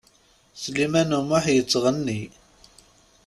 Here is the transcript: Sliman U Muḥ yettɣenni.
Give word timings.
Sliman 0.61 1.15
U 1.19 1.21
Muḥ 1.29 1.45
yettɣenni. 1.51 2.21